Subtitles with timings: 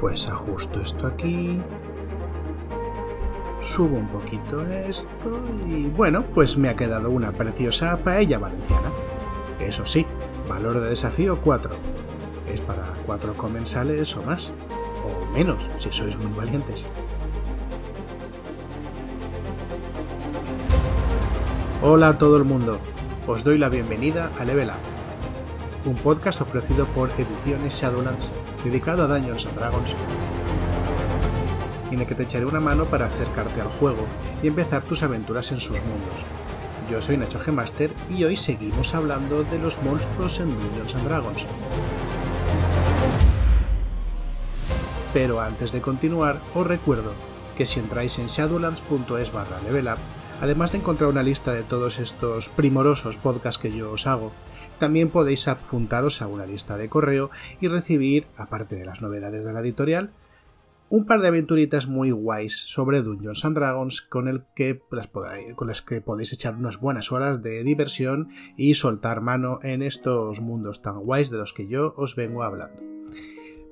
[0.00, 1.62] Pues ajusto esto aquí.
[3.60, 8.92] Subo un poquito esto y bueno, pues me ha quedado una preciosa paella valenciana.
[9.58, 10.06] Eso sí,
[10.48, 11.74] valor de desafío 4.
[12.52, 14.52] Es para 4 comensales o más.
[15.04, 16.86] O menos, si sois muy valientes.
[21.82, 22.78] Hola a todo el mundo.
[23.26, 28.32] Os doy la bienvenida a Level Up, un podcast ofrecido por Ediciones Shadowlands
[28.66, 29.94] dedicado a Dungeons and Dragons,
[31.90, 34.06] en el que te echaré una mano para acercarte al juego
[34.42, 36.24] y empezar tus aventuras en sus mundos.
[36.90, 41.46] Yo soy Nacho Gemaster y hoy seguimos hablando de los monstruos en Dungeons and Dragons.
[45.12, 47.12] Pero antes de continuar, os recuerdo
[47.56, 49.98] que si entráis en shadowlands.es barra levelup,
[50.40, 54.32] además de encontrar una lista de todos estos primorosos podcasts que yo os hago,
[54.78, 59.52] también podéis apuntaros a una lista de correo y recibir, aparte de las novedades de
[59.52, 60.12] la editorial,
[60.88, 65.54] un par de aventuritas muy guays sobre Dungeons and Dragons con, el que las podáis,
[65.54, 70.40] con las que podéis echar unas buenas horas de diversión y soltar mano en estos
[70.40, 72.84] mundos tan guays de los que yo os vengo hablando.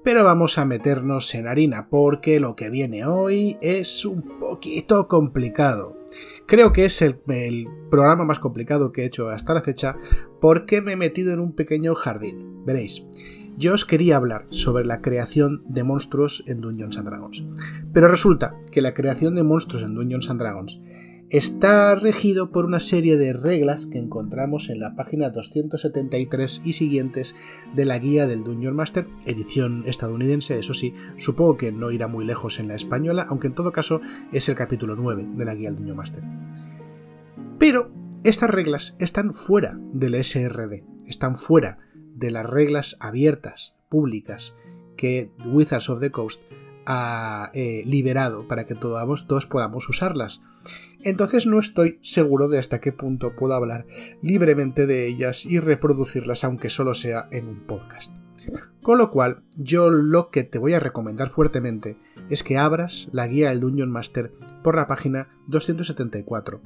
[0.02, 6.03] Pero vamos a meternos en harina porque lo que viene hoy es un poquito complicado.
[6.47, 7.17] Creo que es el,
[7.91, 9.97] programa más complicado que he hecho hasta la fecha
[10.41, 12.64] porque me he metido en un pequeño jardín.
[12.67, 13.09] Veréis,
[13.56, 17.47] yo os quería hablar sobre la creación de monstruos en Dungeons and Dragons.
[17.92, 20.83] Pero resulta que la creación de monstruos en Dungeons and Dragons
[21.30, 27.36] está regido por una serie de reglas que encontramos en la página 273 y siguientes
[27.75, 32.25] de la guía del Dungeon Master, edición estadounidense, eso sí, supongo que no irá muy
[32.25, 34.00] lejos en la española, aunque en todo caso
[34.33, 36.25] es el capítulo 9 de la guía del Dungeon Master.
[37.58, 37.91] Pero
[38.22, 41.78] estas reglas están fuera del SRD, están fuera
[42.14, 44.56] de las reglas abiertas, públicas,
[44.97, 46.42] que Wizards of the Coast
[46.86, 50.42] ha eh, liberado para que todos, todos podamos usarlas
[51.05, 53.87] entonces no estoy seguro de hasta qué punto puedo hablar
[54.23, 58.17] libremente de ellas y reproducirlas aunque solo sea en un podcast.
[58.83, 61.97] Con lo cual, yo lo que te voy a recomendar fuertemente
[62.29, 64.33] es que abras la guía del Dungeon Master
[64.63, 66.61] por la página 274,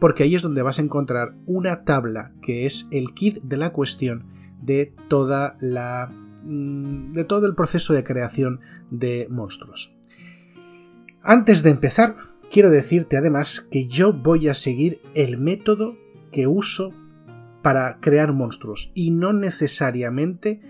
[0.00, 3.70] porque ahí es donde vas a encontrar una tabla que es el kit de la
[3.70, 4.26] cuestión
[4.62, 6.12] de toda la
[6.44, 8.60] mm, de todo el proceso de creación
[8.90, 9.96] de monstruos.
[11.22, 12.14] Antes de empezar,
[12.50, 15.96] quiero decirte además que yo voy a seguir el método
[16.32, 16.92] que uso
[17.62, 20.60] para crear monstruos y no necesariamente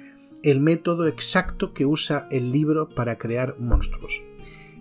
[0.42, 4.22] el método exacto que usa el libro para crear monstruos.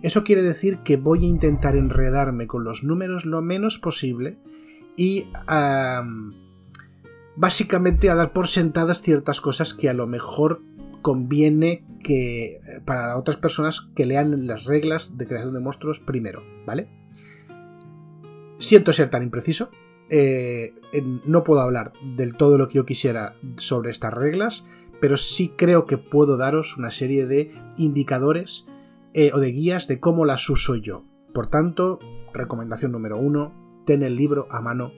[0.02, 4.38] Eso quiere decir que voy a intentar enredarme con los números lo menos posible
[4.96, 5.26] y
[7.36, 10.62] básicamente a dar por sentadas ciertas cosas que a lo mejor
[11.02, 16.42] conviene que eh, para otras personas que lean las reglas de creación de monstruos primero,
[16.66, 16.88] ¿vale?
[18.58, 19.70] Siento ser tan impreciso.
[20.10, 20.74] Eh,
[21.26, 24.66] no puedo hablar del todo lo que yo quisiera sobre estas reglas,
[25.00, 28.68] pero sí creo que puedo daros una serie de indicadores
[29.12, 31.04] eh, o de guías de cómo las uso yo.
[31.34, 31.98] Por tanto,
[32.32, 33.52] recomendación número uno,
[33.84, 34.92] ten el libro a mano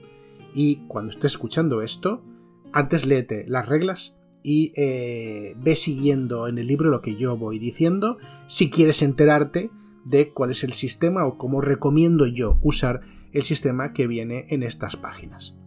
[0.53, 2.23] y cuando estés escuchando esto,
[2.71, 7.59] antes léete las reglas y eh, ve siguiendo en el libro lo que yo voy
[7.59, 9.69] diciendo si quieres enterarte
[10.05, 13.01] de cuál es el sistema o cómo recomiendo yo usar
[13.33, 15.59] el sistema que viene en estas páginas.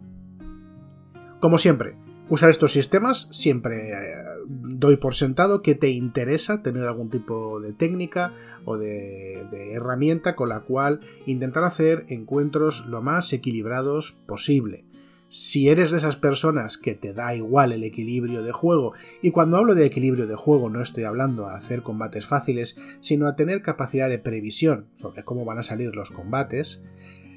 [1.39, 1.95] Como siempre,
[2.29, 7.73] usar estos sistemas siempre eh, doy por sentado que te interesa tener algún tipo de
[7.73, 8.33] técnica
[8.65, 14.85] o de, de, herramienta con la cual intentar hacer encuentros lo más equilibrados posible.
[15.27, 19.57] Si eres de esas personas que te da igual el equilibrio de juego, y cuando
[19.57, 23.61] hablo de equilibrio de juego no estoy hablando a hacer combates fáciles, sino a tener
[23.61, 26.83] capacidad de previsión sobre cómo van a salir los combates,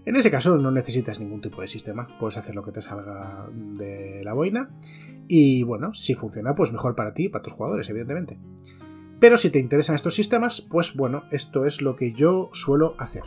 [0.05, 3.49] en ese caso no necesitas ningún tipo de sistema, puedes hacer lo que te salga
[3.53, 4.71] de la boina
[5.27, 8.39] y bueno, si funciona pues mejor para ti y para tus jugadores, evidentemente.
[9.19, 13.23] Pero si te interesan estos sistemas, pues bueno, esto es lo que yo suelo hacer.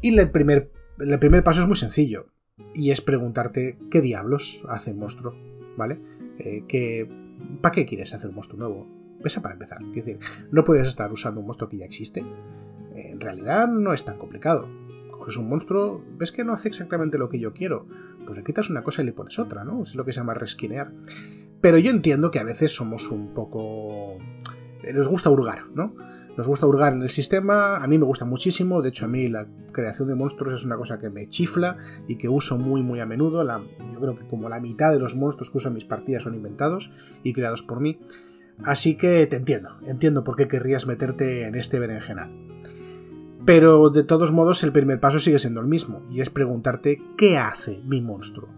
[0.00, 2.31] Y el primer, el primer paso es muy sencillo
[2.74, 5.34] y es preguntarte qué diablos hace un monstruo,
[5.76, 5.98] ¿vale?
[6.38, 7.08] Eh,
[7.60, 8.86] ¿Para qué quieres hacer un monstruo nuevo?
[9.24, 9.82] Esa para empezar.
[9.82, 10.18] Es decir,
[10.50, 12.24] no puedes estar usando un monstruo que ya existe.
[12.94, 14.68] En realidad no es tan complicado.
[15.10, 17.86] Coges un monstruo, ves que no hace exactamente lo que yo quiero,
[18.24, 19.82] pues le quitas una cosa y le pones otra, ¿no?
[19.82, 20.92] Es lo que se llama resquinear.
[21.60, 24.18] Pero yo entiendo que a veces somos un poco...
[24.92, 25.94] Nos gusta hurgar, ¿no?
[26.36, 29.28] Nos gusta hurgar en el sistema, a mí me gusta muchísimo, de hecho a mí
[29.28, 31.76] la creación de monstruos es una cosa que me chifla
[32.08, 35.14] y que uso muy muy a menudo, yo creo que como la mitad de los
[35.14, 36.90] monstruos que uso en mis partidas son inventados
[37.22, 38.00] y creados por mí.
[38.64, 42.30] Así que te entiendo, entiendo por qué querrías meterte en este berenjenal.
[43.44, 47.38] Pero de todos modos el primer paso sigue siendo el mismo, y es preguntarte qué
[47.38, 48.48] hace mi monstruo.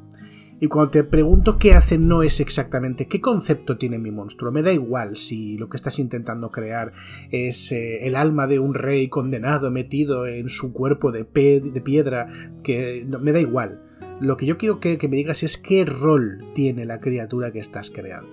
[0.60, 4.52] Y cuando te pregunto qué hace no es exactamente qué concepto tiene mi monstruo.
[4.52, 6.92] Me da igual si lo que estás intentando crear
[7.30, 12.28] es eh, el alma de un rey condenado metido en su cuerpo de, de piedra,
[12.62, 13.82] que me da igual.
[14.20, 17.90] Lo que yo quiero que, me digas es qué rol tiene la criatura que estás
[17.90, 18.30] creando.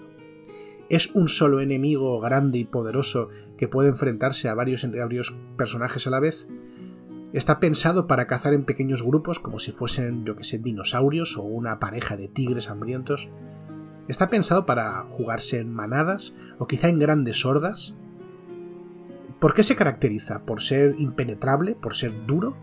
[0.90, 6.12] ¿Es un solo enemigo grande y poderoso que puede enfrentarse a varios, varios personajes a
[6.12, 6.48] la vez?
[7.34, 11.44] Está pensado para cazar en pequeños grupos como si fuesen, yo que sé, dinosaurios o
[11.44, 13.30] una pareja de tigres hambrientos.
[14.08, 17.98] Está pensado para jugarse en manadas o quizá en grandes hordas.
[19.40, 20.46] ¿Por qué se caracteriza?
[20.46, 21.76] ¿Por ser impenetrable?
[21.76, 22.58] ¿Por ser duro?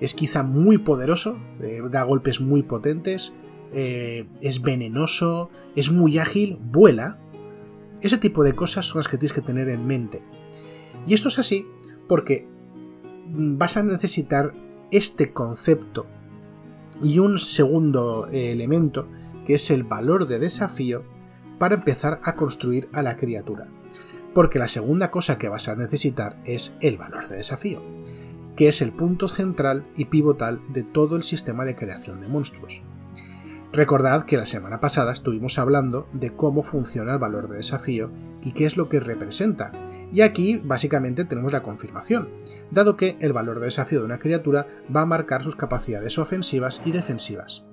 [0.00, 3.34] es quizá muy poderoso, eh, da golpes muy potentes,
[3.72, 7.18] eh, es venenoso, es muy ágil, vuela.
[8.02, 10.22] Ese tipo de cosas son las que tienes que tener en mente.
[11.06, 11.66] Y esto es así
[12.08, 12.46] porque
[13.36, 14.52] vas a necesitar
[14.90, 16.06] este concepto
[17.02, 19.08] y un segundo elemento
[19.46, 21.04] que es el valor de desafío
[21.58, 23.68] para empezar a construir a la criatura.
[24.34, 27.82] Porque la segunda cosa que vas a necesitar es el valor de desafío
[28.56, 32.82] que es el punto central y pivotal de todo el sistema de creación de monstruos.
[33.72, 38.10] Recordad que la semana pasada estuvimos hablando de cómo funciona el valor de desafío
[38.42, 39.72] y qué es lo que representa,
[40.12, 42.28] y aquí básicamente tenemos la confirmación,
[42.70, 46.80] dado que el valor de desafío de una criatura va a marcar sus capacidades ofensivas
[46.84, 47.66] y defensivas.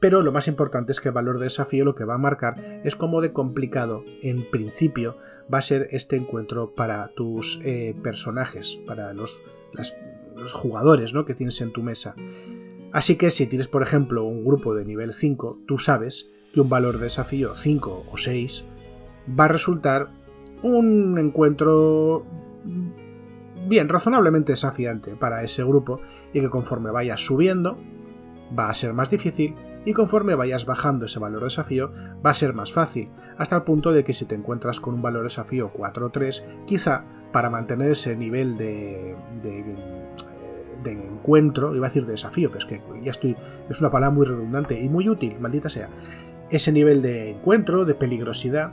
[0.00, 2.80] Pero lo más importante es que el valor de desafío lo que va a marcar
[2.84, 5.16] es cómo de complicado, en principio,
[5.52, 9.42] va a ser este encuentro para tus eh, personajes, para los,
[10.36, 11.26] los jugadores ¿no?
[11.26, 12.14] que tienes en tu mesa.
[12.92, 16.68] Así que si tienes, por ejemplo, un grupo de nivel 5, tú sabes que un
[16.68, 18.64] valor de desafío 5 o 6
[19.38, 20.08] va a resultar
[20.62, 22.26] un encuentro
[23.68, 26.00] bien, razonablemente desafiante para ese grupo
[26.32, 27.78] y que conforme vayas subiendo
[28.58, 29.54] va a ser más difícil
[29.84, 31.92] y conforme vayas bajando ese valor de desafío
[32.24, 35.02] va a ser más fácil, hasta el punto de que si te encuentras con un
[35.02, 39.64] valor de desafío 4 o 3, quizá para mantener ese nivel de, de,
[40.82, 43.36] de encuentro, iba a decir de desafío, pero es que ya estoy,
[43.68, 45.88] es una palabra muy redundante y muy útil, maldita sea,
[46.50, 48.72] ese nivel de encuentro, de peligrosidad,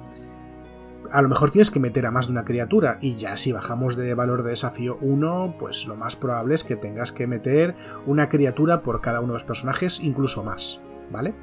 [1.12, 3.96] a lo mejor tienes que meter a más de una criatura y ya si bajamos
[3.96, 7.76] de valor de desafío 1, pues lo más probable es que tengas que meter
[8.06, 10.84] una criatura por cada uno de los personajes, incluso más.
[11.12, 11.34] ¿vale?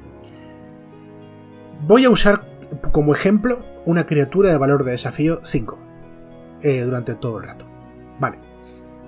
[1.81, 2.45] Voy a usar
[2.91, 5.79] como ejemplo una criatura de valor de desafío 5
[6.61, 7.65] eh, durante todo el rato.
[8.19, 8.39] Vale.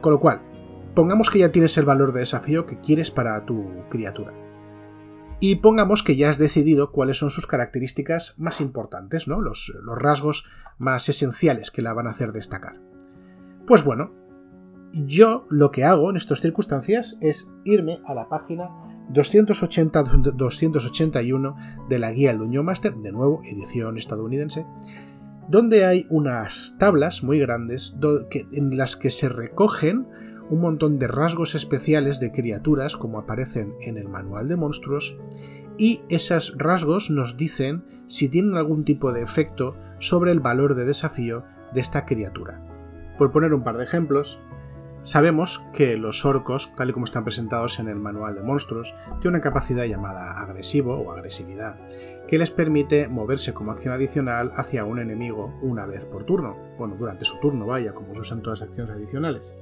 [0.01, 0.41] Con lo cual,
[0.97, 4.33] pongamos que ya tienes el valor de desafío que quieres para tu criatura.
[5.39, 9.39] Y pongamos que ya has decidido cuáles son sus características más importantes, ¿no?
[9.39, 10.45] Los, los rasgos
[10.79, 12.81] más esenciales que la van a hacer destacar.
[13.67, 14.11] Pues bueno,
[14.91, 18.71] yo lo que hago en estas circunstancias es irme a la página
[19.13, 24.65] 280-281 de la guía del Dungeon Master, de nuevo, edición estadounidense,
[25.47, 27.99] donde hay unas tablas muy grandes
[28.51, 30.07] en las que se recogen
[30.49, 35.19] un montón de rasgos especiales de criaturas como aparecen en el manual de monstruos
[35.77, 40.85] y esos rasgos nos dicen si tienen algún tipo de efecto sobre el valor de
[40.85, 41.43] desafío
[41.73, 42.63] de esta criatura.
[43.17, 44.41] Por poner un par de ejemplos,
[45.07, 49.35] Sabemos que los orcos, tal y como están presentados en el manual de monstruos, tienen
[49.35, 51.77] una capacidad llamada agresivo o agresividad,
[52.27, 56.95] que les permite moverse como acción adicional hacia un enemigo una vez por turno, bueno,
[56.95, 59.55] durante su turno, vaya, como se usan todas las acciones adicionales.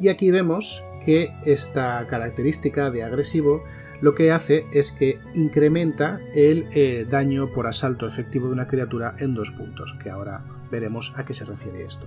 [0.00, 3.62] Y aquí vemos que esta característica de agresivo
[4.00, 9.14] lo que hace es que incrementa el eh, daño por asalto efectivo de una criatura
[9.18, 12.06] en dos puntos, que ahora veremos a qué se refiere esto.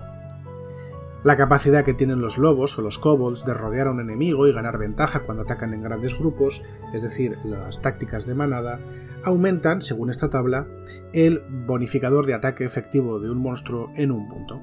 [1.22, 4.52] La capacidad que tienen los lobos o los kobolds de rodear a un enemigo y
[4.52, 8.80] ganar ventaja cuando atacan en grandes grupos, es decir, las tácticas de manada,
[9.22, 10.66] aumentan, según esta tabla,
[11.12, 14.60] el bonificador de ataque efectivo de un monstruo en un punto.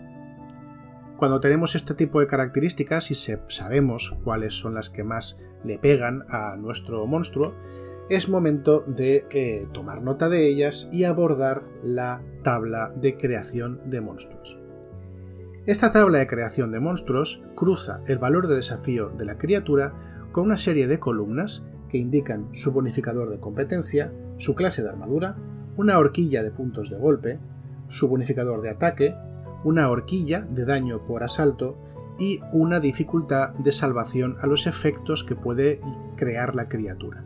[1.21, 6.23] Cuando tenemos este tipo de características y sabemos cuáles son las que más le pegan
[6.29, 7.53] a nuestro monstruo,
[8.09, 14.01] es momento de eh, tomar nota de ellas y abordar la tabla de creación de
[14.01, 14.59] monstruos.
[15.67, 19.93] Esta tabla de creación de monstruos cruza el valor de desafío de la criatura
[20.31, 25.37] con una serie de columnas que indican su bonificador de competencia, su clase de armadura,
[25.77, 27.39] una horquilla de puntos de golpe,
[27.89, 29.15] su bonificador de ataque,
[29.63, 31.77] una horquilla de daño por asalto
[32.17, 35.81] y una dificultad de salvación a los efectos que puede
[36.15, 37.23] crear la criatura.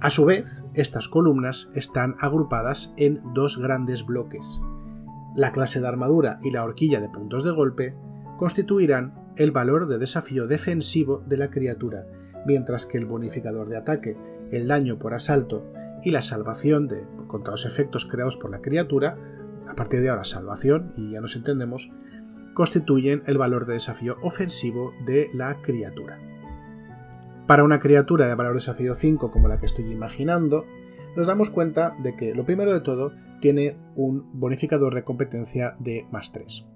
[0.00, 4.62] A su vez, estas columnas están agrupadas en dos grandes bloques,
[5.34, 7.94] La clase de armadura y la horquilla de puntos de golpe
[8.36, 12.04] constituirán el valor de desafío defensivo de la criatura,
[12.44, 14.16] mientras que el bonificador de ataque,
[14.50, 15.64] el daño por asalto
[16.02, 19.16] y la salvación de, contra los efectos creados por la criatura,
[19.68, 21.92] a partir de ahora salvación, y ya nos entendemos,
[22.54, 26.18] constituyen el valor de desafío ofensivo de la criatura.
[27.46, 30.66] Para una criatura de valor de desafío 5 como la que estoy imaginando,
[31.16, 36.06] nos damos cuenta de que lo primero de todo tiene un bonificador de competencia de
[36.10, 36.68] más 3.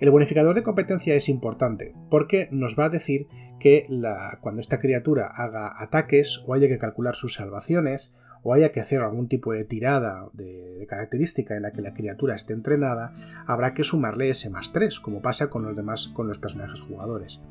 [0.00, 3.28] El bonificador de competencia es importante porque nos va a decir
[3.58, 3.86] que
[4.40, 9.00] cuando esta criatura haga ataques o haya que calcular sus salvaciones o haya que hacer
[9.00, 13.12] algún tipo de tirada de, característica en la que la criatura esté entrenada,
[13.46, 17.42] habrá que sumarle ese más 3, como pasa con los demás, con los personajes jugadores.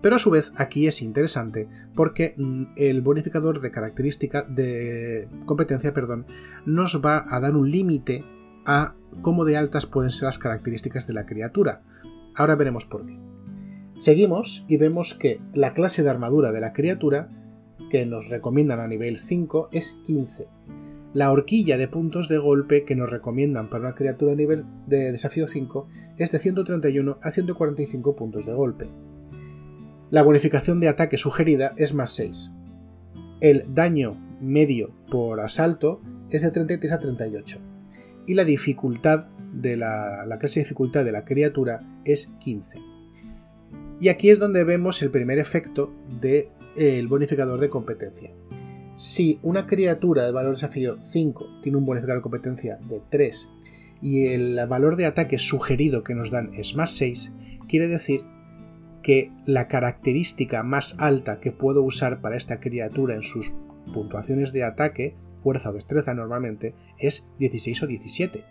[0.00, 5.92] Pero a su vez aquí es interesante porque mm, el bonificador de característica de competencia,
[5.92, 6.26] perdón,
[6.64, 8.24] nos va a dar un límite
[8.64, 11.82] a cómo de altas pueden ser las características de la criatura.
[12.34, 13.18] Ahora veremos por qué.
[13.98, 17.30] Seguimos y vemos que la clase de armadura de la criatura
[17.90, 20.48] que nos recomiendan a nivel 5 es 15.
[21.14, 25.12] La horquilla de puntos de golpe que nos recomiendan para una criatura a nivel de
[25.12, 28.86] desafío 5 es de 131 a 145 puntos de golpe.
[30.10, 32.54] La bonificación de ataque sugerida es más 6.
[33.40, 37.58] El daño medio por asalto es de 33 a 38.
[38.26, 42.78] Y la dificultad de la, la clase de dificultad de la criatura es 15.
[44.00, 48.32] Y aquí es donde vemos el primer efecto del de, bonificador de competencia.
[48.94, 53.52] Si una criatura de valor desafío 5 tiene un bonificador de competencia de 3
[54.00, 57.36] y el valor de ataque sugerido que nos dan es más 6,
[57.68, 58.22] quiere decir
[59.02, 63.52] que la característica más alta que puedo usar para esta criatura en sus
[63.92, 65.16] puntuaciones de ataque,
[65.46, 68.44] fuerza o destreza normalmente, es 16 o 17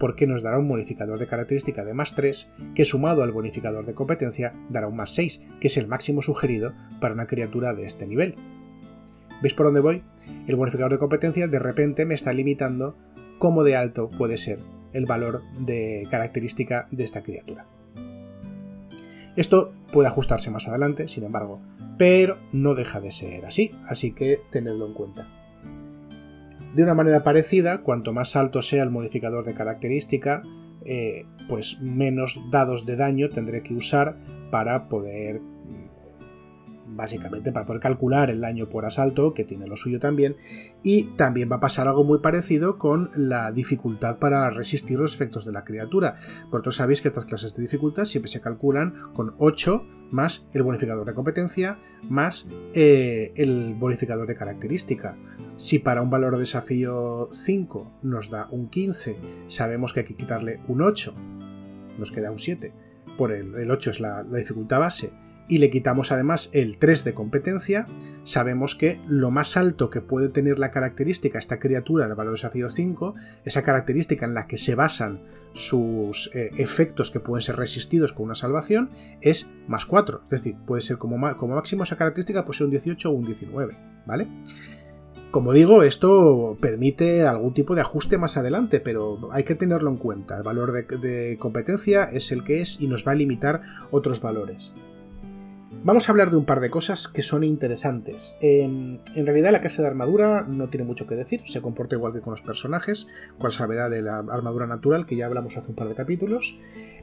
[0.00, 3.94] porque nos dará un bonificador de característica de más 3, que sumado al bonificador de
[3.94, 8.08] competencia dará un más 6, que es el máximo sugerido para una criatura de este
[8.08, 8.34] nivel.
[9.40, 10.02] ¿Veis por dónde voy?
[10.48, 12.96] El bonificador de competencia de repente me está limitando
[13.38, 14.58] cómo de alto puede ser
[14.92, 17.68] el valor de característica de esta criatura.
[19.36, 21.60] Esto puede ajustarse más adelante, sin embargo,
[21.96, 25.39] pero no deja de ser así, así que tenedlo en cuenta.
[26.74, 30.42] De una manera parecida, cuanto más alto sea el modificador de característica,
[30.84, 34.16] eh, pues menos dados de daño tendré que usar
[34.50, 35.40] para poder
[37.00, 40.36] básicamente para poder calcular el daño por asalto, que tiene lo suyo también,
[40.82, 45.44] y también va a pasar algo muy parecido con la dificultad para resistir los efectos
[45.44, 46.16] de la criatura.
[46.50, 51.06] Vosotros sabéis que estas clases de dificultad siempre se calculan con 8 más el bonificador
[51.06, 55.16] de competencia más eh, el bonificador de característica.
[55.60, 60.16] Si para un valor de desafío 5 nos da un 15, sabemos que hay que
[60.16, 61.12] quitarle un 8,
[61.98, 62.72] nos queda un 7.
[63.18, 65.12] Por el, el 8 es la dificultad base
[65.48, 67.84] y le quitamos además el 3 de competencia,
[68.24, 72.32] sabemos que lo más alto que puede tener la característica esta criatura en el valor
[72.32, 73.14] desafío 5,
[73.44, 78.24] esa característica en la que se basan sus eh, efectos que pueden ser resistidos con
[78.24, 78.88] una salvación,
[79.20, 80.22] es más 4.
[80.24, 83.26] Es decir, puede ser como, como máximo esa característica puede ser un 18 o un
[83.26, 83.76] 19,
[84.06, 84.26] ¿vale?
[85.30, 89.96] Como digo, esto permite algún tipo de ajuste más adelante, pero hay que tenerlo en
[89.96, 90.36] cuenta.
[90.36, 93.60] El valor de competencia es el que es y nos va a limitar
[93.92, 94.72] otros valores.
[95.82, 98.36] Vamos a hablar de un par de cosas que son interesantes.
[98.42, 102.20] En, realidad la clase de armadura no tiene mucho que decir, se comporta igual que
[102.20, 103.08] con los personajes,
[103.38, 106.58] cual saberá de la armadura natural que ya hablamos hace un par de capítulos,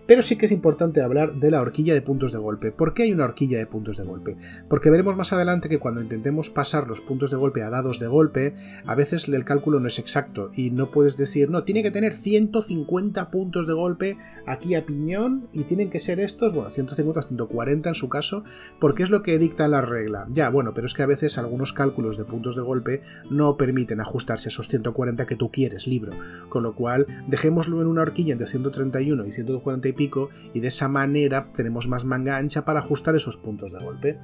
[0.07, 2.71] pero sí que es importante hablar de la horquilla de puntos de golpe.
[2.71, 4.37] ¿Por qué hay una horquilla de puntos de golpe?
[4.69, 8.07] Porque veremos más adelante que cuando intentemos pasar los puntos de golpe a dados de
[8.07, 11.91] golpe, a veces el cálculo no es exacto y no puedes decir, no, tiene que
[11.91, 17.23] tener 150 puntos de golpe aquí a piñón y tienen que ser estos, bueno, 150,
[17.23, 18.43] 140 en su caso,
[18.79, 20.25] porque es lo que dicta la regla.
[20.29, 23.99] Ya, bueno, pero es que a veces algunos cálculos de puntos de golpe no permiten
[23.99, 26.13] ajustarse a esos 140 que tú quieres, libro.
[26.47, 30.69] Con lo cual, dejémoslo en una horquilla entre 131 y 140 y pico y de
[30.69, 34.19] esa manera tenemos más manga ancha para ajustar esos puntos de golpe.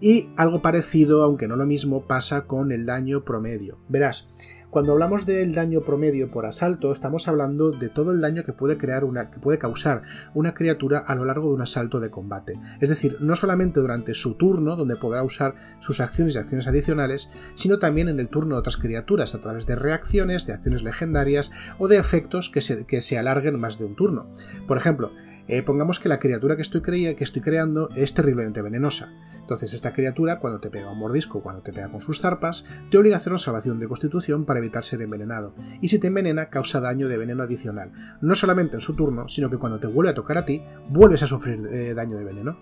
[0.00, 3.78] Y algo parecido, aunque no lo mismo, pasa con el daño promedio.
[3.88, 4.30] Verás,
[4.70, 8.76] cuando hablamos del daño promedio por asalto, estamos hablando de todo el daño que puede
[8.76, 10.02] crear una, que puede causar
[10.34, 12.54] una criatura a lo largo de un asalto de combate.
[12.80, 17.30] Es decir, no solamente durante su turno, donde podrá usar sus acciones y acciones adicionales,
[17.54, 21.52] sino también en el turno de otras criaturas, a través de reacciones, de acciones legendarias
[21.78, 24.26] o de efectos que se, que se alarguen más de un turno.
[24.66, 25.10] Por ejemplo,
[25.48, 29.12] Eh, pongamos que la criatura que estoy, que estoy creando es terriblemente venenosa.
[29.38, 32.98] Entonces esta criatura, cuando te pega un mordisco, cuando te pega con sus zarpas, te
[32.98, 35.54] obliga a hacer una salvación de constitución para evitar ser envenenado.
[35.80, 37.92] Y si te envenena, causa daño de veneno adicional.
[38.20, 41.22] No solamente en su turno, sino que cuando te vuelve a tocar a ti, vuelves
[41.22, 42.58] a sufrir eh, daño de veneno.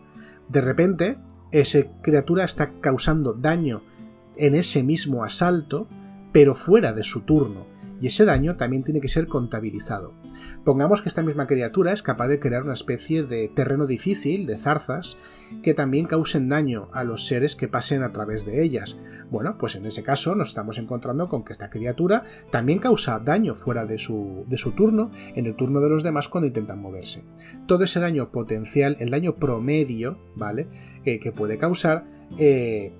[0.49, 1.19] De repente,
[1.53, 3.83] esa criatura está causando daño
[4.37, 5.89] en ese mismo asalto,
[6.33, 10.15] pero fuera de su turno y ese daño también tiene que ser contabilizado.
[10.65, 14.59] Pongamos que esta misma criatura es capaz de crear una especie de terreno difícil, de
[14.59, 15.19] zarzas,
[15.63, 19.03] que también causen daño a los seres que pasen a través de ellas.
[19.31, 23.55] Bueno, pues en ese caso nos estamos encontrando con que esta criatura también causa daño
[23.55, 27.25] fuera de su, de su turno, en el turno de los demás cuando intentan moverse.
[27.67, 30.69] Todo ese daño potencial, el daño promedio, ¿vale?
[31.05, 32.07] Eh, que puede causar,
[32.39, 32.93] eh,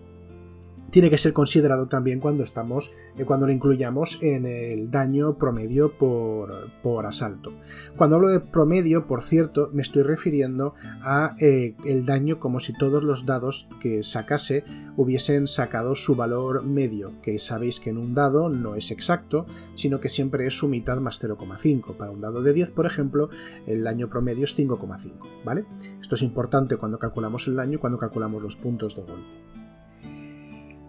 [0.95, 5.99] tiene que ser considerado también cuando estamos eh, cuando lo incluyamos en el daño promedio
[5.99, 7.53] por, por, asalto.
[7.97, 12.75] Cuando hablo de promedio, por cierto, me estoy refiriendo a eh, el daño como si
[12.75, 14.63] todos los dados que sacase
[14.97, 19.99] hubiesen sacado su valor medio, que sabéis que en un dado no es exacto, sino
[19.99, 21.97] que siempre es su mitad más 0,5.
[21.97, 23.31] Para un dado de 10, por ejemplo,
[23.67, 25.11] el daño promedio es 5,5,
[25.45, 25.65] ¿vale?
[26.01, 29.45] Esto es importante cuando calculamos el daño y cuando calculamos los puntos de golpe.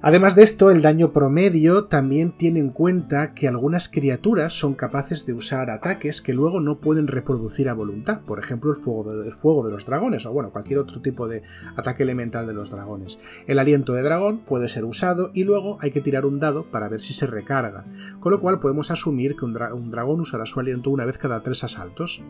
[0.08, 5.26] Además de esto, el daño promedio también tiene en cuenta que algunas criaturas son capaces
[5.26, 9.32] de usar ataques que luego no pueden reproducir a voluntad, por ejemplo el fuego de,
[9.32, 11.42] fuego de los dragones o bueno, cualquier otro tipo de
[11.76, 13.18] ataque elemental de los dragones.
[13.48, 16.88] El aliento de dragón puede ser usado y luego hay que tirar un dado para
[16.88, 17.88] ver si se recarga,
[18.20, 21.42] con lo cual podemos asumir que un, un dragón usará su aliento una vez cada
[21.42, 22.24] tres asaltos.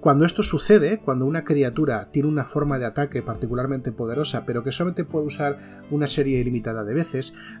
[0.00, 4.72] Cuando esto sucede, cuando una criatura tiene una forma de ataque particularmente poderosa pero que
[4.72, 5.58] solamente puede usar
[5.90, 7.09] una serie ilimitada de veces,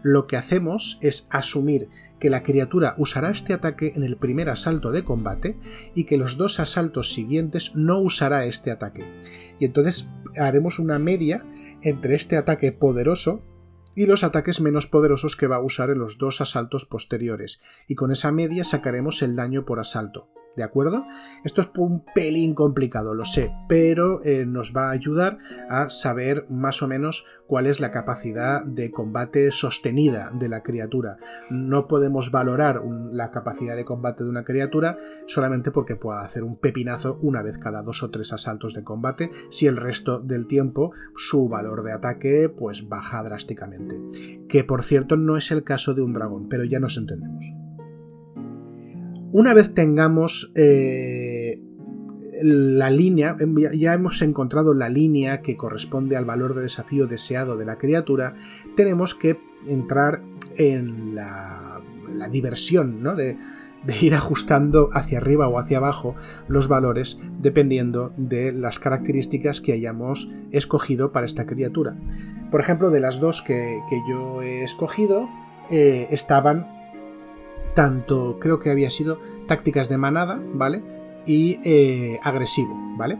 [0.02, 1.88] lo que hacemos es asumir
[2.18, 5.58] que la criatura usará este ataque en el primer asalto de combate
[5.94, 9.04] y que los dos asaltos siguientes no usará este ataque.
[9.58, 11.44] Y entonces haremos una media
[11.82, 13.42] entre este ataque poderoso
[13.94, 17.96] y los ataques menos poderosos que va a usar en los dos asaltos posteriores, y
[17.96, 20.28] con esa media sacaremos el daño por asalto.
[20.60, 21.06] ¿De acuerdo?
[21.42, 25.38] Esto es un pelín complicado, lo sé, pero eh, nos va a ayudar
[25.70, 31.16] a saber más o menos cuál es la capacidad de combate sostenida de la criatura.
[31.48, 36.58] No podemos valorar la capacidad de combate de una criatura solamente porque pueda hacer un
[36.58, 40.92] pepinazo una vez cada dos o tres asaltos de combate, si el resto del tiempo
[41.16, 43.98] su valor de ataque pues baja drásticamente.
[44.46, 47.50] Que por cierto no es el caso de un dragón, pero ya nos entendemos.
[49.32, 51.60] Una vez tengamos eh,
[52.42, 53.36] la línea,
[53.74, 58.34] ya hemos encontrado la línea que corresponde al valor de desafío deseado de la criatura,
[58.76, 59.38] tenemos que
[59.68, 60.22] entrar
[60.56, 61.80] en la,
[62.30, 63.14] diversión, ¿no?
[63.14, 63.36] De,
[63.84, 66.14] de ir ajustando hacia arriba o hacia abajo
[66.48, 71.96] los valores dependiendo de las características que hayamos escogido para esta criatura.
[72.50, 75.28] Por ejemplo, de las dos que, yo he escogido,
[75.70, 76.79] eh, estaban
[77.74, 80.82] tanto creo que había sido tácticas de manada, ¿vale?
[81.26, 83.18] Y eh, agresivo, ¿vale?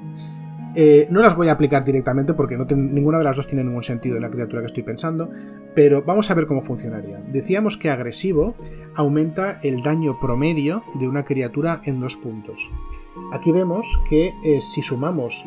[0.76, 3.82] Eh, no las voy a aplicar directamente porque no ninguna de las dos tiene ningún
[3.82, 5.28] sentido en la criatura que estoy pensando,
[5.74, 7.20] pero vamos a ver cómo funcionaría.
[7.26, 8.54] Decíamos que agresivo
[8.94, 12.70] aumenta el daño promedio de una criatura en dos puntos.
[13.32, 15.44] Aquí vemos que eh, si sumamos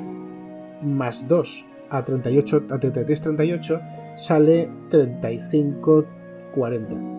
[0.81, 3.81] más 2 a 38 a 33 38
[4.17, 6.05] sale 35
[6.53, 7.12] 40.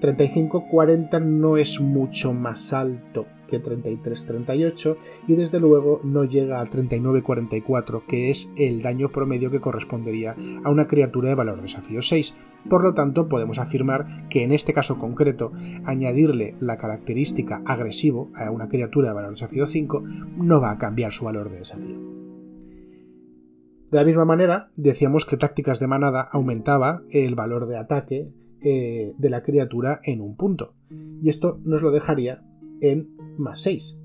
[0.00, 8.04] 35-40 no es mucho más alto que 33-38 y desde luego no llega al 39-44
[8.06, 12.36] que es el daño promedio que correspondería a una criatura de valor desafío 6.
[12.68, 15.52] Por lo tanto podemos afirmar que en este caso concreto
[15.84, 20.04] añadirle la característica agresivo a una criatura de valor desafío 5
[20.36, 21.98] no va a cambiar su valor de desafío.
[23.90, 28.30] De la misma manera, decíamos que tácticas de manada aumentaba el valor de ataque
[28.62, 30.74] eh, de la criatura en un punto.
[31.22, 32.42] Y esto nos lo dejaría
[32.80, 34.02] en más 6.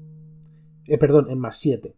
[0.87, 1.95] Eh, perdón, en más 7.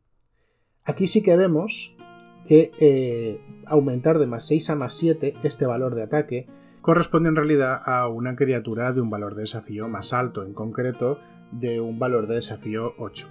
[0.84, 1.98] Aquí sí que vemos
[2.46, 6.48] que eh, aumentar de más 6 a más 7 este valor de ataque
[6.82, 11.20] corresponde en realidad a una criatura de un valor de desafío más alto, en concreto
[11.52, 13.28] de un valor de desafío 8.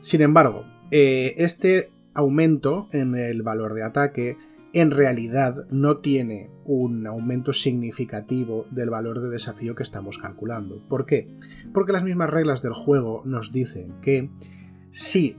[0.00, 4.38] Sin embargo, este aumento en el valor de ataque
[4.74, 10.82] en realidad no tiene un aumento significativo del valor de desafío que estamos calculando.
[10.88, 11.28] ¿Por qué?
[11.72, 14.30] Porque las mismas reglas del juego nos dicen que
[14.90, 15.36] si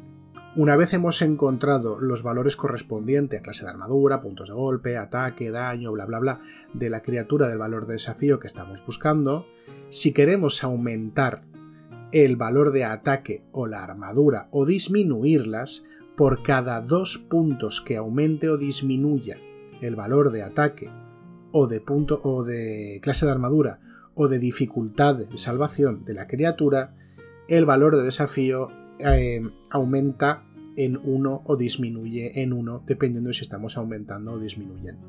[0.56, 5.52] una vez hemos encontrado los valores correspondientes a clase de armadura, puntos de golpe, ataque,
[5.52, 6.40] daño, bla bla bla,
[6.74, 9.46] de la criatura del valor de desafío que estamos buscando,
[9.90, 11.42] si queremos aumentar
[12.14, 15.86] el valor de ataque o la armadura o disminuirlas,
[16.16, 19.38] por cada dos puntos que aumente o disminuya
[19.82, 20.90] el valor de ataque
[21.52, 23.80] o de punto o de clase de armadura
[24.14, 26.96] o de dificultad de salvación de la criatura,
[27.48, 30.44] el valor de desafío eh, aumenta
[30.78, 35.08] en 1 o disminuye en 1, dependiendo de si estamos aumentando o disminuyendo.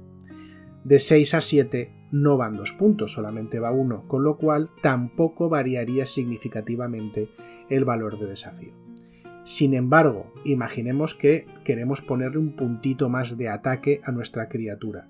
[0.84, 5.48] De 6 a 7 no van dos puntos, solamente va uno, con lo cual tampoco
[5.48, 7.28] variaría significativamente
[7.68, 8.85] el valor de desafío.
[9.46, 15.08] Sin embargo, imaginemos que queremos ponerle un puntito más de ataque a nuestra criatura.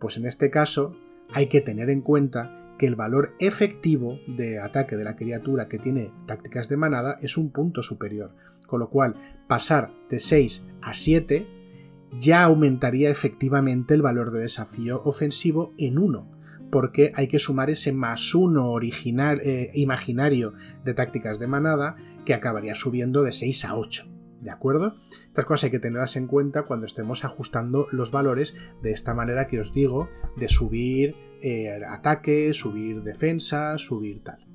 [0.00, 0.96] Pues en este caso
[1.32, 5.78] hay que tener en cuenta que el valor efectivo de ataque de la criatura que
[5.78, 8.34] tiene tácticas de manada es un punto superior,
[8.66, 9.14] con lo cual
[9.46, 11.46] pasar de 6 a 7
[12.18, 16.39] ya aumentaría efectivamente el valor de desafío ofensivo en 1,
[16.70, 20.54] porque hay que sumar ese más 1 original, eh, imaginario
[20.84, 24.06] de tácticas de manada que acabaría subiendo de 6 a 8.
[24.40, 24.96] ¿De acuerdo?
[25.26, 29.48] Estas cosas hay que tenerlas en cuenta cuando estemos ajustando los valores de esta manera
[29.48, 34.46] que os digo, de subir eh, ataque, subir defensa, subir tal.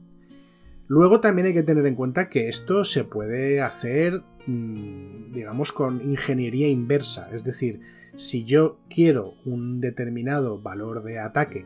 [0.87, 6.01] Luego también hay que tener en cuenta que esto se puede hacer, mm, digamos, con
[6.01, 7.29] ingeniería inversa.
[7.31, 7.81] Es decir,
[8.15, 11.65] si yo quiero un determinado valor de ataque,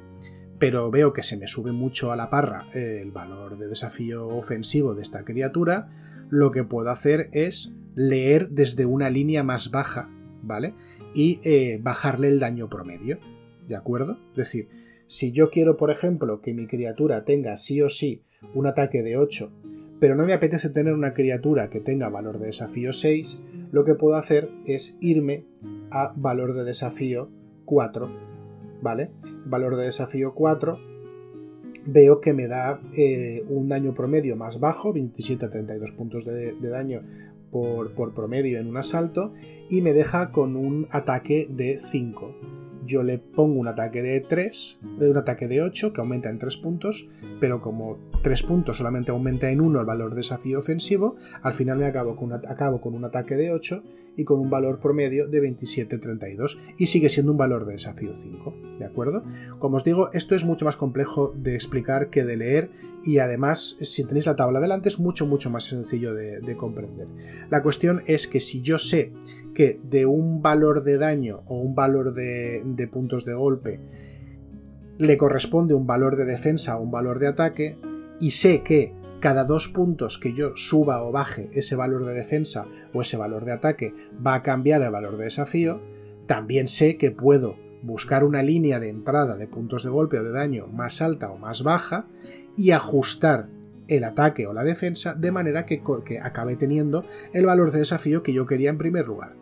[0.60, 4.94] pero veo que se me sube mucho a la parra el valor de desafío ofensivo
[4.94, 5.90] de esta criatura,
[6.30, 10.10] lo que puedo hacer es leer desde una línea más baja,
[10.44, 10.74] ¿vale?
[11.14, 13.20] Y eh, bajarle el daño promedio,
[13.68, 14.20] ¿de acuerdo?
[14.32, 14.70] Es decir,
[15.08, 19.18] si yo quiero, por ejemplo, que mi criatura tenga sí o sí un ataque de
[19.18, 19.52] 8,
[20.00, 23.96] pero no me apetece tener una criatura que tenga valor de desafío 6, lo que
[23.96, 25.46] puedo hacer es irme
[25.92, 27.30] a valor de desafío
[27.66, 28.29] 4,
[28.82, 29.12] ¿vale?
[29.46, 30.78] Valor de desafío 4
[31.86, 36.54] veo que me da eh, un daño promedio más bajo, 27 a 32 puntos de,
[36.62, 37.02] daño
[37.52, 39.34] por, por, promedio en un asalto,
[39.70, 44.80] y me deja con un ataque de 5 yo le pongo un ataque de 3,
[45.00, 49.50] un ataque de 8 que aumenta en 3 puntos, pero como 3 puntos solamente aumenta
[49.52, 53.06] en 1 el valor de desafío ofensivo, al final me acabo con, acabo con un
[53.06, 53.84] ataque de 8
[54.16, 58.56] y con un valor promedio de 27,32 y sigue siendo un valor de desafío 5,
[58.80, 59.24] ¿de acuerdo?
[59.60, 62.70] Como os digo, esto es mucho más complejo de explicar que de leer
[63.04, 67.08] y además si tenéis la tabla delante es mucho mucho más sencillo de, de comprender.
[67.50, 69.14] La cuestión es que si yo sé
[69.54, 73.80] que de un valor de daño o un valor de, de puntos de golpe
[74.98, 77.78] le corresponde un valor de defensa o un valor de ataque
[78.20, 82.66] y sé que cada dos puntos que yo suba o baje ese valor de defensa
[82.94, 83.94] o ese valor de ataque
[84.26, 85.82] va a cambiar el valor de desafío,
[86.26, 90.32] también sé que puedo buscar una línea de entrada de puntos de golpe o de
[90.32, 92.08] daño más alta o más baja
[92.58, 93.48] y ajustar
[93.88, 95.82] el ataque o la defensa de manera que,
[96.22, 99.36] acabe teniendo el valor de desafío que yo quería en primer lugar.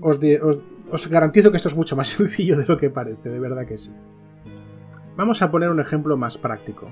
[0.00, 3.78] Os, garantizo que esto es mucho más sencillo de lo que parece, de verdad que
[3.78, 3.92] sí.
[5.16, 6.88] Vamos a poner un ejemplo más práctico.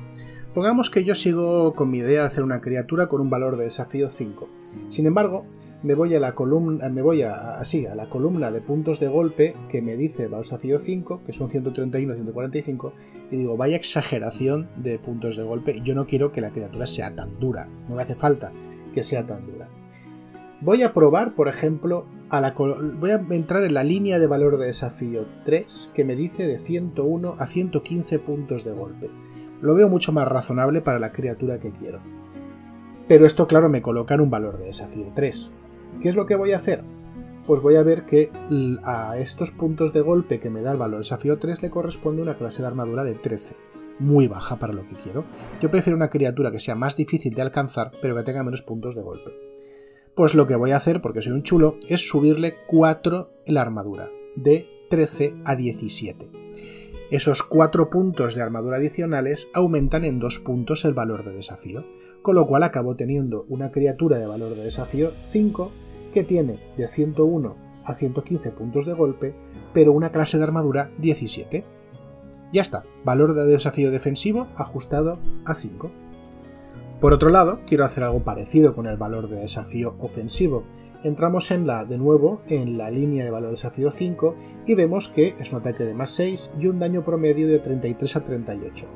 [0.55, 3.65] Pongamos que yo sigo con mi idea de hacer una criatura con un valor de
[3.65, 4.49] desafío 5.
[4.89, 5.47] Sin embargo,
[5.85, 9.07] me voy a la columna, me voy a, así, a la columna de puntos de
[9.07, 12.93] golpe que me dice valor de desafío 5, que son 131 145,
[13.31, 17.15] y digo, vaya exageración de puntos de golpe, yo no quiero que la criatura sea
[17.15, 18.51] tan dura, no me hace falta
[18.93, 19.69] que sea tan dura.
[20.63, 24.59] Voy a probar, por ejemplo, a la voy a entrar en la línea de valor
[24.59, 29.11] de desafío 3 que me dice de 101 a 115 puntos de golpe
[29.61, 32.01] lo veo mucho más razonable para la criatura que quiero.
[33.09, 35.55] Pero esto, claro, me coloca en un valor de desafío 3.
[36.01, 36.83] ¿Qué es lo que voy a hacer?
[37.47, 38.31] Pues voy a ver que
[38.85, 42.23] a estos puntos de golpe que me da el valor de desafío 3 le corresponde
[42.23, 43.57] una clase de armadura de 13.
[43.99, 45.25] Muy baja para lo que quiero.
[45.61, 48.95] Yo prefiero una criatura que sea más difícil de alcanzar, pero que tenga menos puntos
[48.95, 49.31] de golpe.
[50.15, 53.63] Pues lo que voy a hacer, porque soy un chulo, es subirle 4 en la
[53.63, 56.40] armadura, de 13 a 17.
[57.11, 61.83] Esos 4 puntos de armadura adicionales aumentan en 2 puntos el valor de desafío,
[62.23, 65.73] con lo cual acabo teniendo una criatura de valor de desafío 5
[66.15, 69.35] que tiene de 101 a 115 puntos de golpe,
[69.73, 71.65] pero una clase de armadura 17.
[72.53, 75.91] Ya está, valor de desafío defensivo ajustado a 5.
[77.01, 80.63] Por otro lado, quiero hacer algo parecido con el valor de desafío ofensivo,
[81.05, 84.35] entramos en la, de nuevo, en la línea de valor desafío 5
[84.67, 88.17] y vemos que es un ataque de más 6 y un daño promedio de 33
[88.17, 88.87] a 38.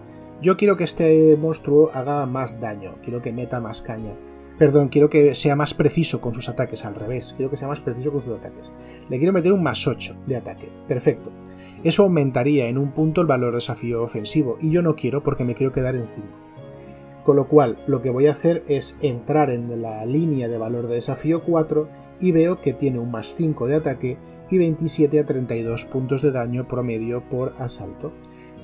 [0.41, 4.15] Yo quiero que este monstruo haga más daño, quiero que meta más caña.
[4.59, 7.81] Perdón, quiero que sea más preciso con sus ataques, al revés, quiero que sea más
[7.81, 8.73] preciso con sus ataques.
[9.09, 11.33] Le quiero meter un más 8 de ataque, perfecto.
[11.83, 15.55] Eso aumentaría en un punto el valor desafío ofensivo y yo no quiero porque me
[15.55, 16.29] quiero quedar en 5.
[17.25, 20.89] Con lo cual, lo que voy a hacer es entrar en la línea de valor
[20.89, 21.89] de desafío 4
[22.21, 24.19] y veo que tiene un más 5 de ataque
[24.51, 28.13] y 27 a 32 puntos de daño promedio por asalto.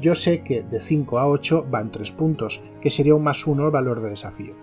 [0.01, 3.65] Yo sé que de 5 a 8 van 3 puntos, que sería un más 1
[3.65, 4.55] el valor de desafío.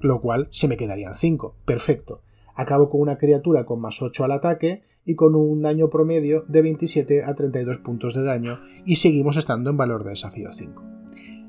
[0.00, 1.54] Lo cual se me quedarían 5.
[1.64, 2.22] Perfecto.
[2.56, 6.62] Acabo con una criatura con más 8 al ataque y con un daño promedio de
[6.62, 10.95] 27 a 32 puntos de daño y seguimos estando en valor de desafío 5.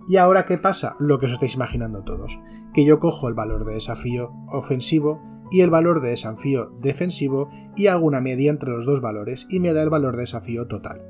[0.08, 0.96] ¿Y ahora qué pasa?
[1.00, 2.40] Lo que os estáis imaginando todos,
[2.74, 7.88] que yo cojo el valor de desafío ofensivo y el valor de desafío defensivo y
[7.88, 11.02] hago una media entre los dos valores y me da el valor de desafío total.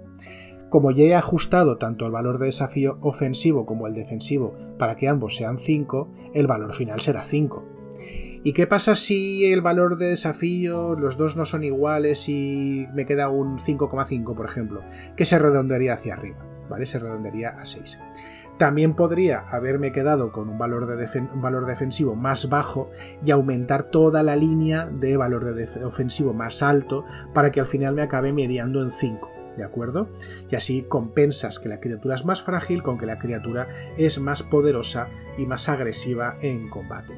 [0.69, 5.07] Como ya he ajustado tanto el valor de desafío ofensivo como el defensivo para que
[5.07, 7.63] ambos sean 5, el valor final será 5.
[8.43, 13.05] ¿Y qué pasa si el valor de desafío, los dos no son iguales y me
[13.05, 14.81] queda un 5,5, por ejemplo?
[15.15, 16.85] Que se redondearía hacia arriba, ¿vale?
[16.85, 17.99] Se redondearía a 6.
[18.57, 22.89] También podría haberme quedado con un valor, de valor defensivo más bajo
[23.23, 27.93] y aumentar toda la línea de valor de ofensivo más alto para que al final
[27.93, 29.31] me acabe mediando en 5.
[29.57, 30.09] ¿De acuerdo?
[30.51, 33.67] Y así compensas que la criatura es más frágil con que la criatura
[33.97, 37.15] es más poderosa y más agresiva en combate.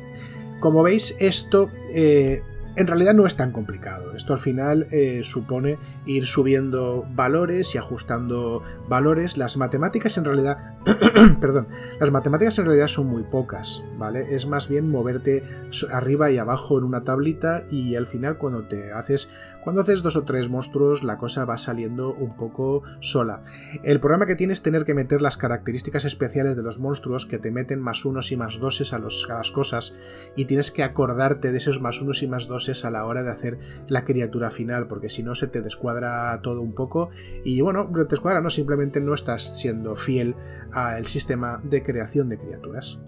[0.62, 2.42] Como veis, esto eh,
[2.76, 4.14] en realidad no es tan complicado.
[4.14, 9.38] Esto al final eh, supone ir subiendo valores y ajustando valores.
[9.38, 10.76] Las matemáticas en realidad,
[11.42, 11.68] perdón,
[12.00, 14.36] las matemáticas en realidad son muy pocas, ¿vale?
[14.36, 15.44] Es más bien moverte
[15.92, 19.30] arriba y abajo en una tablita y al final cuando te haces
[19.64, 23.42] cuando haces dos o tres monstruos la cosa va saliendo un poco sola.
[23.84, 27.38] El problema que tienes es tener que meter las características especiales de los monstruos que
[27.38, 29.96] te meten más unos y más doses a, las cosas
[30.36, 33.32] y tienes que acordarte de esos más unos y más doses a la hora de
[33.32, 37.10] hacer la criatura final porque si no se te descuadra todo un poco
[37.46, 40.36] y bueno, te descuadra no, simplemente no estás siendo fiel
[40.72, 43.00] al sistema de creación de criaturas.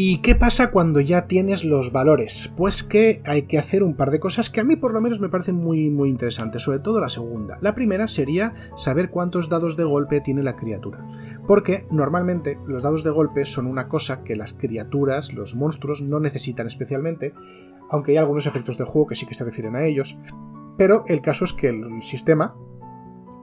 [0.00, 2.54] ¿Y qué pasa cuando ya tienes los valores?
[2.56, 5.18] Pues que hay que hacer un par de cosas que a mí por lo menos
[5.18, 7.58] me parecen muy muy interesantes, sobre todo la segunda.
[7.62, 11.04] La primera sería saber cuántos dados de golpe tiene la criatura,
[11.48, 16.20] porque normalmente los dados de golpe son una cosa que las criaturas, los monstruos no
[16.20, 17.34] necesitan especialmente,
[17.90, 20.16] aunque hay algunos efectos de juego que sí que se refieren a ellos,
[20.76, 22.54] pero el caso es que el sistema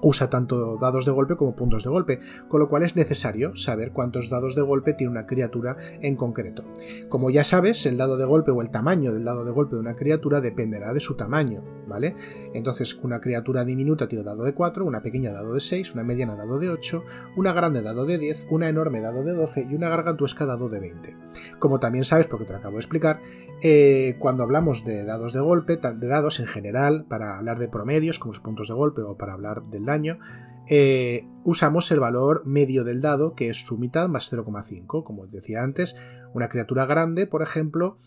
[0.06, 3.92] usa tanto dados de golpe como puntos de golpe, con lo cual es necesario saber
[3.92, 6.64] cuántos dados de golpe tiene una criatura en concreto.
[7.10, 9.82] Como ya sabes, el dado de golpe o el tamaño del dado de golpe de
[9.82, 12.16] una criatura dependerá de su tamaño, ¿vale?
[12.54, 16.36] Entonces, una criatura diminuta tiene dado de 4, una pequeña dado de 6, una mediana
[16.36, 17.04] dado de 8,
[17.36, 20.80] una grande dado de 10, una enorme dado de 12 y una gargantuesca dado de
[20.80, 21.18] 20.
[21.58, 23.22] Como también sabes, porque te lo acabo de explicar,
[23.62, 28.20] eh, cuando hablamos de dados de golpe, de dados en general, para hablar de promedios
[28.20, 29.95] como los puntos de golpe o para hablar del daño,
[30.68, 35.04] eh, usamos el valor medio del dado, que es su mitad más 0,5.
[35.04, 35.96] Como decía antes,
[36.34, 37.98] una criatura grande, por ejemplo,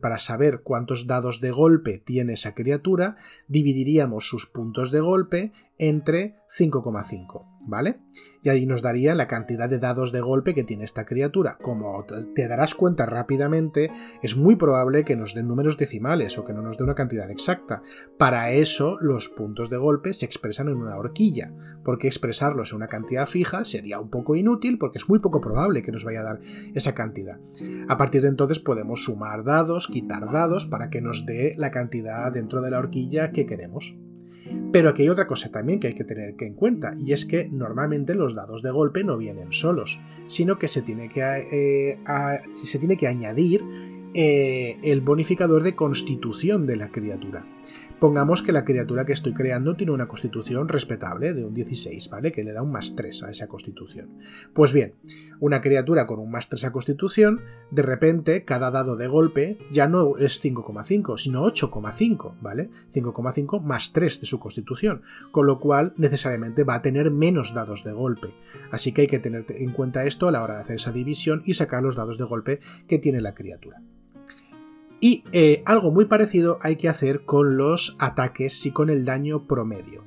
[0.00, 3.16] para saber cuántos dados de golpe tiene esa criatura,
[3.48, 8.00] dividiríamos sus puntos de golpe entre 5,5, ¿vale?
[8.42, 11.56] Y ahí nos daría la cantidad de dados de golpe que tiene esta criatura.
[11.60, 13.90] Como te darás cuenta rápidamente,
[14.22, 17.30] es muy probable que nos den números decimales o que no nos dé una cantidad
[17.30, 17.82] exacta.
[18.18, 22.88] Para eso, los puntos de golpe se expresan en una horquilla, porque expresarlos en una
[22.88, 26.24] cantidad fija sería un poco inútil porque es muy poco probable que nos vaya a
[26.24, 26.40] dar
[26.74, 27.40] esa cantidad.
[27.88, 32.32] A partir de entonces podemos sumar dados, quitar dados para que nos dé la cantidad
[32.32, 33.96] dentro de la horquilla que queremos.
[34.72, 37.48] Pero aquí hay otra cosa también que hay que tener en cuenta, y es que
[37.48, 41.98] normalmente los dados de golpe no vienen solos, sino que se tiene que, eh,
[42.54, 43.64] se tiene que añadir
[44.16, 47.44] eh, el bonificador de constitución de la criatura.
[48.04, 52.32] Pongamos que la criatura que estoy creando tiene una constitución respetable de un 16, ¿vale?
[52.32, 54.18] Que le da un más 3 a esa constitución.
[54.52, 54.96] Pues bien,
[55.40, 57.40] una criatura con un más 3 a constitución,
[57.70, 62.68] de repente cada dado de golpe ya no es 5,5, sino 8,5, ¿vale?
[62.92, 65.00] 5,5 más 3 de su constitución,
[65.32, 68.34] con lo cual necesariamente va a tener menos dados de golpe.
[68.70, 71.42] Así que hay que tener en cuenta esto a la hora de hacer esa división
[71.46, 73.80] y sacar los dados de golpe que tiene la criatura.
[75.04, 79.46] Y eh, algo muy parecido hay que hacer con los ataques y con el daño
[79.46, 80.02] promedio.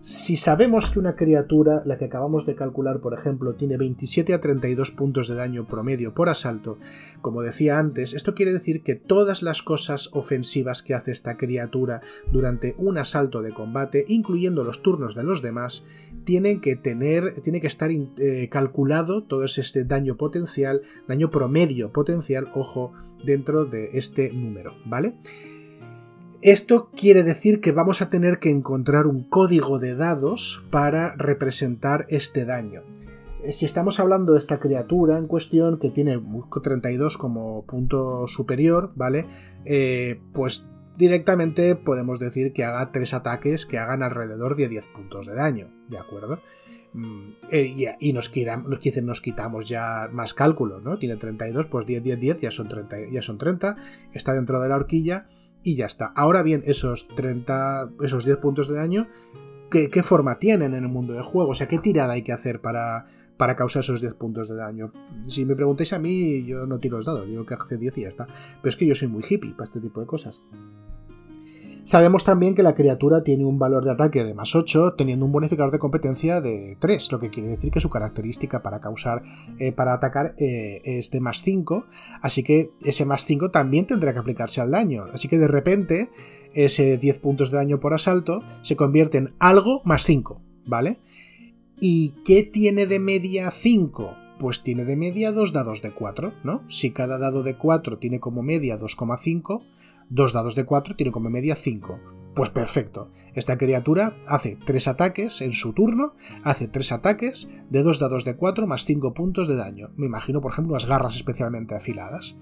[0.00, 4.40] Si sabemos que una criatura, la que acabamos de calcular por ejemplo, tiene 27 a
[4.40, 6.78] 32 puntos de daño promedio por asalto,
[7.20, 12.00] como decía antes, esto quiere decir que todas las cosas ofensivas que hace esta criatura
[12.30, 15.84] durante un asalto de combate, incluyendo los turnos de los demás,
[16.22, 22.48] tienen que tener, tiene que estar eh, calculado todo este daño potencial, daño promedio potencial,
[22.54, 22.92] ojo,
[23.24, 25.16] dentro de este número, ¿vale?
[26.42, 32.06] Esto quiere decir que vamos a tener que encontrar un código de dados para representar
[32.10, 32.82] este daño.
[33.50, 36.20] si estamos hablando de esta criatura en cuestión que tiene
[36.62, 39.26] 32 como punto superior, ¿vale?
[39.64, 45.26] Eh, pues directamente podemos decir que haga tres ataques que hagan alrededor de 10 puntos
[45.26, 46.40] de daño, ¿de acuerdo?
[46.92, 50.98] Mm, eh, y nos, nos, nos quitamos ya más cálculos, ¿no?
[50.98, 53.76] Tiene 32, pues 10, 10, 10, ya son 30, ya son 30
[54.12, 55.26] está dentro de la horquilla
[55.62, 56.06] y ya está.
[56.06, 59.08] Ahora bien, esos 30, esos 10 puntos de daño,
[59.70, 61.50] ¿qué, forma tienen en el mundo del juego?
[61.50, 64.92] O sea, ¿qué tirada hay que hacer para, para causar esos 10 puntos de daño?
[65.26, 68.02] Si me preguntáis a mí, yo no tiro los dados, digo que hace 10 y
[68.02, 68.26] ya está.
[68.26, 70.42] Pero es que yo soy muy hippie para este tipo de cosas.
[71.88, 75.32] Sabemos también que la criatura tiene un valor de ataque de más 8, teniendo un
[75.32, 79.22] bonificador de competencia de 3, lo que quiere decir que su característica para causar,
[79.58, 81.86] eh, para atacar eh, es de más 5,
[82.20, 85.06] así que ese más 5 también tendrá que aplicarse al daño.
[85.14, 86.10] Así que de repente,
[86.52, 91.00] ese 10 puntos de daño por asalto se convierte en algo más 5, ¿vale?
[91.80, 94.14] ¿Y qué tiene de media 5?
[94.38, 96.64] Pues tiene de media dos dados de 4, ¿no?
[96.68, 99.62] Si cada dado de 4 tiene como media 2,5,
[100.10, 102.00] Dos dados de 4 tiene como media 5.
[102.34, 103.10] Pues perfecto.
[103.34, 108.36] Esta criatura hace 3 ataques en su turno, hace 3 ataques de 2 dados de
[108.36, 109.90] 4 más 5 puntos de daño.
[109.96, 112.38] Me imagino, por ejemplo, unas garras especialmente afiladas.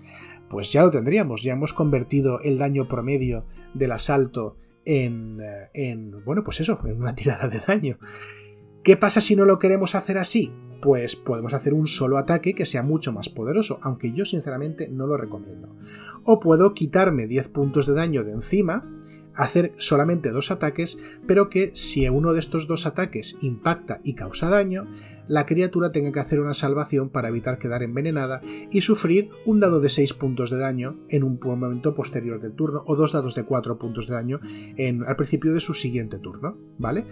[0.49, 6.25] Pues ya lo tendríamos, ya hemos convertido el daño promedio del asalto en, eh, en
[6.25, 7.99] bueno, pues eso, en una tirada de daño.
[8.85, 10.53] ¿Qué pasa si no lo queremos hacer así?
[10.87, 15.09] Pues podemos hacer un solo ataque que sea mucho más poderoso, aunque yo sinceramente no
[15.09, 15.75] lo recomiendo.
[16.23, 18.85] O puedo quitarme 10 puntos de daño de encima,
[19.35, 20.97] hacer solamente dos ataques,
[21.27, 24.87] pero que si uno de estos dos ataques impacta y causa daño,
[25.29, 29.81] la criatura tenga que hacer una salvación para evitar quedar envenenada y sufrir un dado
[29.81, 33.45] de 6 puntos de daño en un momento posterior del turno o dos dados de
[33.45, 34.41] 4 puntos de daño
[35.07, 37.05] al principio de su siguiente turno, ¿vale?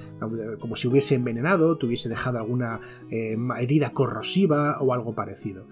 [0.58, 5.66] Como si hubiese envenenado, tuviese dejado alguna eh, herida corrosiva o algo parecido.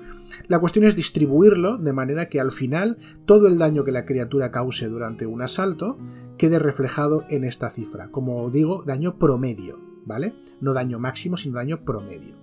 [0.49, 4.51] La cuestión es distribuirlo de manera que al final todo el daño que la criatura
[4.51, 5.99] cause durante un asalto
[6.39, 9.92] quede reflejado en esta cifra, como digo, daño promedio.
[10.05, 10.35] ¿Vale?
[10.61, 12.37] No daño máximo, sino daño promedio.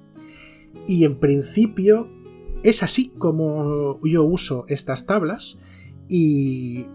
[0.87, 2.07] Y en principio
[2.63, 5.61] es así como yo uso estas tablas
[6.07, 6.87] y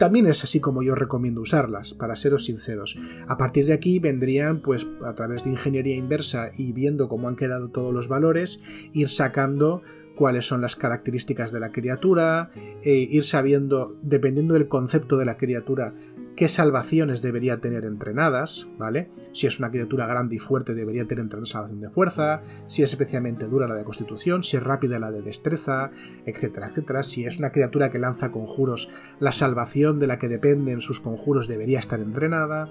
[0.00, 2.98] también es así como yo recomiendo usarlas, para seros sinceros.
[3.28, 7.36] A partir de aquí vendrían, pues, a través de ingeniería inversa y viendo cómo han
[7.36, 8.62] quedado todos los valores,
[8.94, 9.82] ir sacando
[10.16, 12.48] cuáles son las características de la criatura,
[12.82, 15.92] e ir sabiendo, dependiendo del concepto de la criatura,
[16.40, 19.10] qué salvaciones debería tener entrenadas, ¿vale?
[19.34, 22.88] Si es una criatura grande y fuerte debería tener una salvación de fuerza, si es
[22.88, 25.90] especialmente dura la de constitución, si es rápida la de destreza,
[26.24, 27.02] etcétera, etcétera.
[27.02, 31.46] Si es una criatura que lanza conjuros, la salvación de la que dependen sus conjuros
[31.46, 32.70] debería estar entrenada.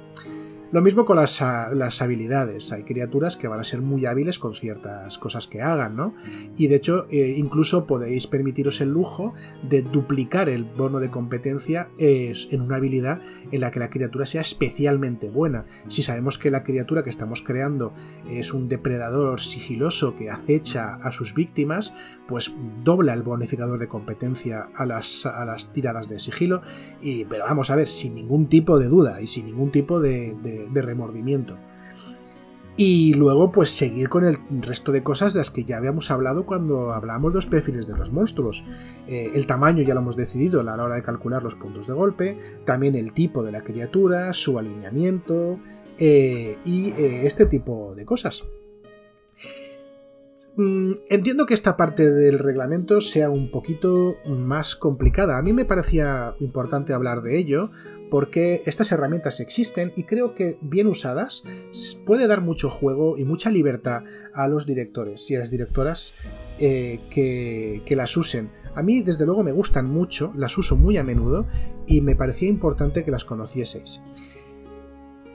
[0.72, 2.72] Lo mismo con las, ah, las, habilidades.
[2.72, 6.14] Hay criaturas que van a ser muy hábiles con ciertas cosas que hagan, ¿no?
[6.58, 9.34] Y de hecho, eh, incluso podéis permitiros el lujo
[9.68, 13.20] de duplicar el bono de competencia en una habilidad
[13.52, 15.66] en la que la criatura sea especialmente buena.
[15.88, 17.94] Si sabemos que la criatura que estamos creando
[18.30, 21.96] es un depredador sigiloso que acecha a sus víctimas,
[22.28, 22.54] pues
[22.84, 26.62] dobla el bonificador de competencia a las, a las tiradas de sigilo.
[27.02, 30.20] Y, pero vamos a ver, sin ningún tipo de duda y sin ningún tipo de
[30.44, 31.58] de, remordimiento.
[32.82, 36.46] Y luego, pues seguir con el resto de cosas de las que ya habíamos hablado
[36.46, 38.64] cuando hablamos de los perfiles de los monstruos.
[39.06, 41.94] Eh, el tamaño ya lo hemos decidido a la hora de calcular los puntos de
[41.94, 45.60] golpe, también el tipo de la criatura, su alineamiento
[45.98, 48.46] eh, y eh, este tipo de cosas.
[50.56, 55.38] Mm, entiendo que esta parte del reglamento sea un poquito más complicada.
[55.38, 57.70] A mí me parecía importante hablar de ello
[58.10, 61.44] porque estas herramientas existen y creo que bien usadas
[62.06, 66.16] puede dar mucho juego y mucha libertad a los directores y a las directoras
[66.60, 68.52] eh, que, que las usen.
[68.76, 71.48] A mí desde luego me gustan mucho, las uso muy a menudo
[71.88, 74.02] y me parecía importante que las conocieseis.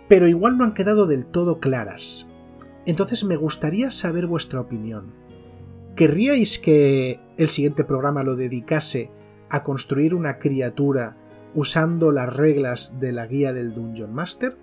[0.08, 2.30] Pero igual no han quedado del todo claras.
[2.87, 5.14] Entonces me gustaría saber vuestra opinión.
[5.96, 9.10] ¿Querríais que el siguiente programa lo dedicase
[9.48, 11.16] a construir una criatura
[11.55, 14.57] usando las reglas de la guía del Dungeon Master?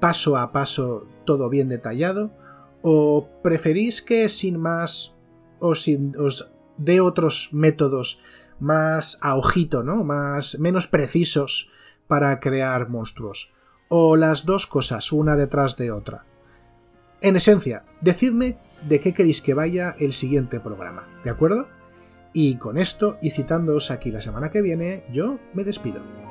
[0.00, 2.32] ¿Paso a paso todo bien detallado?
[2.82, 5.16] ¿O preferís que sin más
[5.60, 5.86] os,
[6.18, 8.22] os dé otros métodos
[8.58, 10.04] más a ojito, ¿no?
[10.04, 11.70] Más, menos precisos
[12.06, 13.52] para crear monstruos?
[13.88, 16.26] ¿O las dos cosas, una detrás de otra?
[17.20, 18.58] En esencia, decidme
[18.88, 21.68] de qué queréis que vaya el siguiente programa, ¿de acuerdo?
[22.32, 26.21] Y con esto, y citándoos aquí la semana que viene, yo me despido.